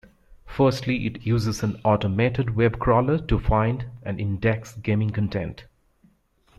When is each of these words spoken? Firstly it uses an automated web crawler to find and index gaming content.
Firstly 0.47 1.05
it 1.05 1.27
uses 1.27 1.61
an 1.61 1.79
automated 1.83 2.55
web 2.55 2.79
crawler 2.79 3.19
to 3.19 3.37
find 3.37 3.85
and 4.01 4.19
index 4.19 4.73
gaming 4.77 5.11
content. 5.11 5.65